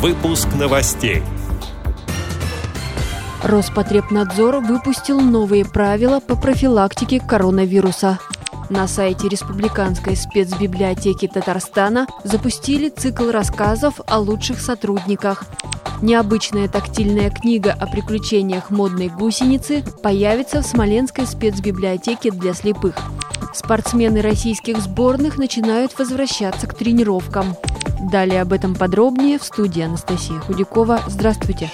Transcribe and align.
Выпуск 0.00 0.48
новостей. 0.58 1.22
Роспотребнадзор 3.42 4.60
выпустил 4.60 5.20
новые 5.20 5.66
правила 5.66 6.20
по 6.20 6.36
профилактике 6.36 7.20
коронавируса. 7.20 8.18
На 8.70 8.88
сайте 8.88 9.28
Республиканской 9.28 10.16
спецбиблиотеки 10.16 11.28
Татарстана 11.28 12.06
запустили 12.24 12.88
цикл 12.88 13.30
рассказов 13.30 14.00
о 14.06 14.20
лучших 14.20 14.62
сотрудниках. 14.62 15.44
Необычная 16.00 16.66
тактильная 16.66 17.28
книга 17.28 17.76
о 17.78 17.86
приключениях 17.86 18.70
модной 18.70 19.08
гусеницы 19.08 19.84
появится 20.02 20.62
в 20.62 20.66
Смоленской 20.66 21.26
спецбиблиотеке 21.26 22.30
для 22.30 22.54
слепых. 22.54 22.94
Спортсмены 23.52 24.22
российских 24.22 24.78
сборных 24.78 25.36
начинают 25.36 25.98
возвращаться 25.98 26.66
к 26.66 26.74
тренировкам. 26.74 27.56
Далее 28.10 28.42
об 28.42 28.52
этом 28.52 28.74
подробнее 28.74 29.38
в 29.38 29.44
студии 29.44 29.82
Анастасия 29.82 30.38
Худякова. 30.40 31.00
Здравствуйте! 31.08 31.70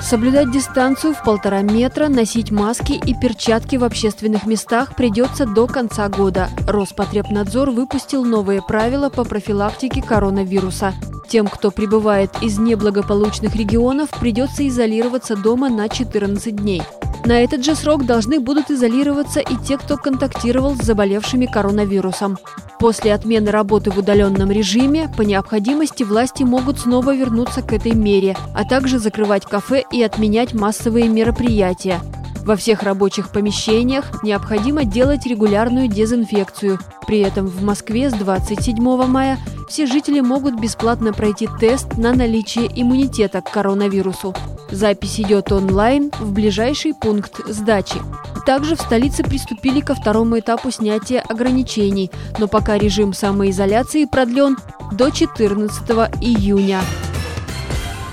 Соблюдать 0.00 0.50
дистанцию 0.50 1.14
в 1.14 1.22
полтора 1.22 1.62
метра, 1.62 2.08
носить 2.08 2.50
маски 2.50 2.92
и 2.92 3.14
перчатки 3.14 3.76
в 3.76 3.84
общественных 3.84 4.46
местах 4.46 4.94
придется 4.94 5.46
до 5.46 5.66
конца 5.66 6.08
года. 6.08 6.50
Роспотребнадзор 6.66 7.70
выпустил 7.70 8.24
новые 8.24 8.62
правила 8.62 9.10
по 9.10 9.24
профилактике 9.24 10.02
коронавируса. 10.02 10.92
Тем, 11.28 11.46
кто 11.46 11.70
прибывает 11.70 12.30
из 12.42 12.58
неблагополучных 12.58 13.56
регионов, 13.56 14.10
придется 14.20 14.66
изолироваться 14.68 15.34
дома 15.34 15.70
на 15.70 15.88
14 15.88 16.54
дней. 16.56 16.82
На 17.24 17.44
этот 17.44 17.64
же 17.64 17.76
срок 17.76 18.04
должны 18.04 18.40
будут 18.40 18.70
изолироваться 18.70 19.40
и 19.40 19.56
те, 19.56 19.78
кто 19.78 19.96
контактировал 19.96 20.74
с 20.74 20.82
заболевшими 20.82 21.46
коронавирусом. 21.46 22.36
После 22.80 23.14
отмены 23.14 23.52
работы 23.52 23.92
в 23.92 23.98
удаленном 23.98 24.50
режиме 24.50 25.08
по 25.16 25.22
необходимости 25.22 26.02
власти 26.02 26.42
могут 26.42 26.80
снова 26.80 27.14
вернуться 27.14 27.62
к 27.62 27.72
этой 27.72 27.92
мере, 27.92 28.36
а 28.54 28.64
также 28.64 28.98
закрывать 28.98 29.46
кафе 29.46 29.84
и 29.92 30.02
отменять 30.02 30.52
массовые 30.52 31.08
мероприятия. 31.08 32.00
Во 32.44 32.56
всех 32.56 32.82
рабочих 32.82 33.30
помещениях 33.30 34.24
необходимо 34.24 34.84
делать 34.84 35.24
регулярную 35.26 35.86
дезинфекцию. 35.86 36.80
При 37.06 37.20
этом 37.20 37.46
в 37.46 37.62
Москве 37.62 38.10
с 38.10 38.14
27 38.14 38.82
мая 39.06 39.38
все 39.68 39.86
жители 39.86 40.18
могут 40.18 40.58
бесплатно 40.58 41.12
пройти 41.12 41.48
тест 41.60 41.96
на 41.96 42.12
наличие 42.12 42.68
иммунитета 42.74 43.42
к 43.42 43.50
коронавирусу. 43.50 44.34
Запись 44.72 45.20
идет 45.20 45.52
онлайн 45.52 46.10
в 46.18 46.32
ближайший 46.32 46.94
пункт 46.94 47.46
сдачи. 47.46 48.00
Также 48.46 48.74
в 48.74 48.80
столице 48.80 49.22
приступили 49.22 49.80
ко 49.80 49.94
второму 49.94 50.38
этапу 50.38 50.70
снятия 50.70 51.20
ограничений, 51.20 52.10
но 52.38 52.48
пока 52.48 52.78
режим 52.78 53.12
самоизоляции 53.12 54.06
продлен 54.06 54.56
до 54.90 55.10
14 55.10 55.82
июня. 56.22 56.80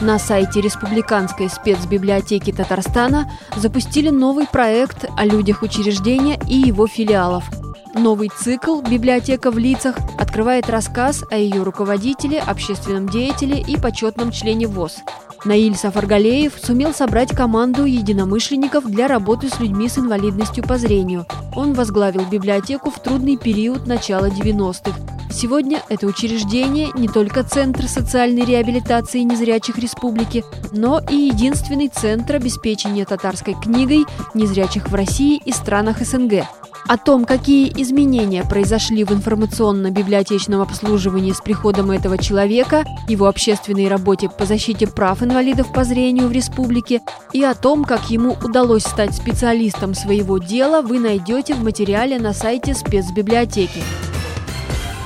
На 0.00 0.20
сайте 0.20 0.60
Республиканской 0.60 1.50
спецбиблиотеки 1.50 2.52
Татарстана 2.52 3.32
запустили 3.56 4.10
новый 4.10 4.46
проект 4.46 5.06
о 5.16 5.24
людях 5.24 5.62
учреждения 5.62 6.38
и 6.48 6.54
его 6.54 6.86
филиалов– 6.86 7.44
Новый 7.94 8.28
цикл 8.28 8.80
«Библиотека 8.80 9.52
в 9.52 9.58
лицах» 9.58 9.96
открывает 10.18 10.68
рассказ 10.68 11.22
о 11.30 11.36
ее 11.36 11.62
руководителе, 11.62 12.40
общественном 12.40 13.08
деятеле 13.08 13.60
и 13.60 13.76
почетном 13.76 14.32
члене 14.32 14.66
ВОЗ. 14.66 14.96
Наиль 15.44 15.76
Сафаргалеев 15.76 16.54
сумел 16.62 16.94
собрать 16.94 17.34
команду 17.34 17.84
единомышленников 17.84 18.86
для 18.86 19.08
работы 19.08 19.48
с 19.48 19.60
людьми 19.60 19.88
с 19.88 19.98
инвалидностью 19.98 20.64
по 20.64 20.78
зрению. 20.78 21.26
Он 21.54 21.74
возглавил 21.74 22.24
библиотеку 22.24 22.90
в 22.90 22.98
трудный 22.98 23.36
период 23.36 23.86
начала 23.86 24.26
90-х. 24.26 24.92
Сегодня 25.30 25.82
это 25.88 26.06
учреждение 26.06 26.90
не 26.94 27.08
только 27.08 27.42
Центр 27.42 27.88
социальной 27.88 28.44
реабилитации 28.44 29.20
незрячих 29.20 29.78
республики, 29.78 30.44
но 30.72 31.00
и 31.10 31.16
единственный 31.16 31.88
центр 31.88 32.36
обеспечения 32.36 33.04
татарской 33.04 33.54
книгой 33.54 34.06
незрячих 34.32 34.88
в 34.88 34.94
России 34.94 35.42
и 35.44 35.52
странах 35.52 35.98
СНГ. 36.00 36.44
О 36.86 36.98
том, 36.98 37.24
какие 37.24 37.72
изменения 37.80 38.44
произошли 38.44 39.04
в 39.04 39.12
информационно-библиотечном 39.12 40.60
обслуживании 40.60 41.32
с 41.32 41.40
приходом 41.40 41.90
этого 41.90 42.18
человека, 42.18 42.84
его 43.08 43.26
общественной 43.26 43.88
работе 43.88 44.28
по 44.28 44.44
защите 44.44 44.86
прав 44.86 45.22
инвалидов 45.22 45.72
по 45.72 45.84
зрению 45.84 46.28
в 46.28 46.32
республике 46.32 47.00
и 47.32 47.42
о 47.42 47.54
том, 47.54 47.84
как 47.84 48.10
ему 48.10 48.36
удалось 48.44 48.82
стать 48.82 49.14
специалистом 49.14 49.94
своего 49.94 50.36
дела, 50.36 50.82
вы 50.82 50.98
найдете 50.98 51.54
в 51.54 51.64
материале 51.64 52.18
на 52.18 52.34
сайте 52.34 52.74
спецбиблиотеки. 52.74 53.82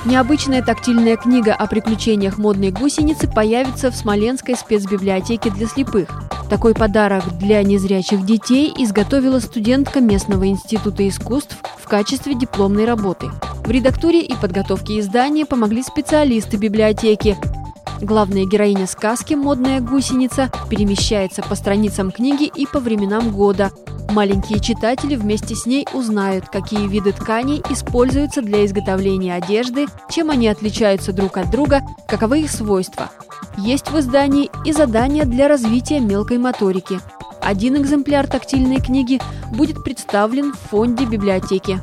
Необычная 0.03 0.61
тактильная 0.61 1.15
книга 1.15 1.53
о 1.53 1.65
приключениях 1.67 2.37
модной 2.37 2.71
гусеницы 2.71 3.29
появится 3.29 3.89
в 3.89 3.95
Смоленской 3.95 4.55
спецбиблиотеке 4.55 5.49
для 5.49 5.67
слепых. 5.67 6.28
Такой 6.49 6.73
подарок 6.73 7.37
для 7.37 7.61
незрячих 7.61 8.25
детей 8.25 8.73
изготовила 8.75 9.39
студентка 9.39 10.01
местного 10.01 10.47
института 10.47 11.07
искусств 11.07 11.55
в 11.77 11.87
качестве 11.87 12.33
дипломной 12.33 12.85
работы. 12.85 13.27
В 13.63 13.69
редактуре 13.69 14.21
и 14.21 14.35
подготовке 14.35 14.99
издания 14.99 15.45
помогли 15.45 15.83
специалисты 15.83 16.57
библиотеки. 16.57 17.37
Главная 18.01 18.45
героиня 18.45 18.87
сказки 18.87 19.35
«Модная 19.35 19.79
гусеница» 19.79 20.49
перемещается 20.69 21.43
по 21.43 21.53
страницам 21.53 22.11
книги 22.11 22.45
и 22.45 22.65
по 22.65 22.79
временам 22.79 23.31
года, 23.31 23.71
Маленькие 24.09 24.59
читатели 24.59 25.15
вместе 25.15 25.53
с 25.53 25.67
ней 25.67 25.87
узнают, 25.93 26.49
какие 26.49 26.87
виды 26.87 27.11
тканей 27.11 27.61
используются 27.69 28.41
для 28.41 28.65
изготовления 28.65 29.35
одежды, 29.35 29.85
чем 30.09 30.31
они 30.31 30.47
отличаются 30.47 31.13
друг 31.13 31.37
от 31.37 31.51
друга, 31.51 31.83
каковы 32.07 32.41
их 32.41 32.51
свойства. 32.51 33.11
Есть 33.57 33.91
в 33.91 33.99
издании 33.99 34.49
и 34.65 34.71
задания 34.71 35.25
для 35.25 35.47
развития 35.47 35.99
мелкой 35.99 36.39
моторики. 36.39 36.99
Один 37.39 37.77
экземпляр 37.77 38.27
тактильной 38.27 38.77
книги 38.77 39.19
будет 39.51 39.83
представлен 39.83 40.53
в 40.53 40.69
фонде 40.69 41.05
библиотеки. 41.05 41.79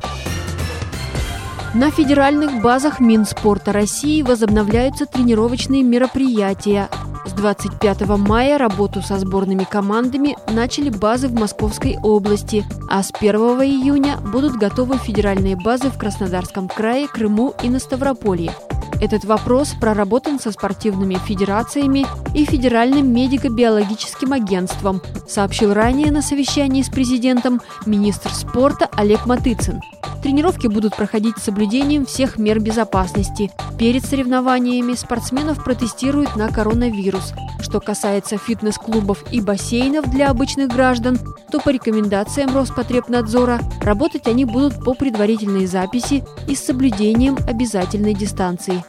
На 1.75 1.91
федеральных 1.91 2.61
базах 2.61 3.01
Минспорта 3.01 3.73
России 3.73 4.23
возобновляются 4.23 5.07
тренировочные 5.07 5.83
мероприятия. 5.83 6.89
С 7.27 7.33
25 7.33 8.03
мая 8.19 8.57
работу 8.57 9.03
со 9.03 9.19
сборными 9.19 9.65
командами 9.65 10.37
начали 10.49 10.91
базы 10.91 11.27
в 11.29 11.35
Московской 11.35 11.99
области, 12.03 12.65
а 12.89 13.03
с 13.03 13.11
1 13.13 13.35
июня 13.63 14.17
будут 14.19 14.55
готовы 14.57 14.97
федеральные 14.97 15.57
базы 15.57 15.91
в 15.91 15.99
Краснодарском 15.99 16.69
крае, 16.69 17.09
Крыму 17.09 17.53
и 17.63 17.69
на 17.69 17.81
Ставрополье. 17.81 18.53
Этот 19.01 19.25
вопрос 19.25 19.75
проработан 19.79 20.39
со 20.39 20.53
спортивными 20.53 21.17
федерациями 21.17 22.07
и 22.33 22.45
Федеральным 22.47 23.13
медико-биологическим 23.13 24.33
агентством, 24.33 25.03
сообщил 25.29 25.75
ранее 25.75 26.11
на 26.11 26.23
совещании 26.23 26.83
с 26.83 26.89
президентом 26.89 27.61
министр 27.85 28.31
спорта 28.31 28.89
Олег 28.97 29.27
Матыцин. 29.27 29.81
Тренировки 30.27 30.67
будут 30.67 30.97
проходить 30.97 31.39
с 31.39 31.45
соблюдением 31.45 32.05
всех 32.05 32.37
мер 32.37 32.59
безопасности. 32.59 33.53
Перед 33.79 34.05
соревнованиями 34.05 34.95
спортсменов 34.95 35.63
протестируют 35.63 36.35
на 36.35 36.49
коронавирус. 36.49 37.33
Что 37.61 37.79
касается 37.79 38.37
фитнес-клубов 38.37 39.23
и 39.31 39.41
бассейнов 39.41 40.11
для 40.11 40.29
обычных 40.29 40.71
граждан, 40.71 41.17
то 41.53 41.61
по 41.61 41.69
рекомендациям 41.69 42.57
Роспотребнадзора 42.57 43.61
работать 43.83 44.27
они 44.27 44.45
будут 44.45 44.83
по 44.85 44.95
предварительной 44.95 45.67
записи 45.67 46.25
и 46.49 46.57
с 46.57 46.65
соблюдением 46.65 47.37
обязательной 47.47 48.13
дистанции. 48.13 48.83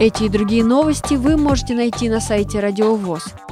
Эти 0.00 0.24
и 0.24 0.28
другие 0.28 0.64
новости 0.64 1.14
вы 1.14 1.36
можете 1.36 1.74
найти 1.74 2.08
на 2.08 2.18
сайте 2.18 2.58
Радио 2.58 2.96
ВОЗ. 2.96 3.26